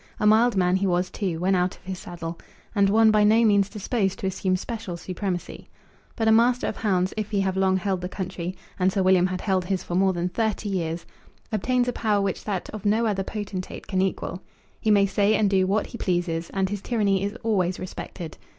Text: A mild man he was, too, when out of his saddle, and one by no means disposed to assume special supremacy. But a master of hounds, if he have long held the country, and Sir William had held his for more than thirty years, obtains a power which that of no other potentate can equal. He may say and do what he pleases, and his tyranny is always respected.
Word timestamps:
A 0.19 0.25
mild 0.25 0.55
man 0.57 0.77
he 0.77 0.87
was, 0.87 1.11
too, 1.11 1.39
when 1.39 1.53
out 1.53 1.77
of 1.77 1.83
his 1.83 1.99
saddle, 1.99 2.39
and 2.73 2.89
one 2.89 3.11
by 3.11 3.23
no 3.23 3.45
means 3.45 3.69
disposed 3.69 4.17
to 4.17 4.25
assume 4.25 4.55
special 4.55 4.97
supremacy. 4.97 5.69
But 6.15 6.27
a 6.27 6.31
master 6.31 6.65
of 6.65 6.77
hounds, 6.77 7.13
if 7.17 7.29
he 7.29 7.41
have 7.41 7.55
long 7.55 7.77
held 7.77 8.01
the 8.01 8.09
country, 8.09 8.57
and 8.79 8.91
Sir 8.91 9.03
William 9.03 9.27
had 9.27 9.41
held 9.41 9.65
his 9.65 9.83
for 9.83 9.93
more 9.93 10.11
than 10.11 10.27
thirty 10.29 10.69
years, 10.69 11.05
obtains 11.51 11.87
a 11.87 11.93
power 11.93 12.19
which 12.19 12.45
that 12.45 12.67
of 12.71 12.83
no 12.83 13.05
other 13.05 13.21
potentate 13.21 13.85
can 13.85 14.01
equal. 14.01 14.41
He 14.79 14.89
may 14.89 15.05
say 15.05 15.35
and 15.35 15.47
do 15.51 15.67
what 15.67 15.85
he 15.85 15.99
pleases, 15.99 16.49
and 16.49 16.69
his 16.69 16.81
tyranny 16.81 17.23
is 17.23 17.35
always 17.43 17.77
respected. 17.79 18.39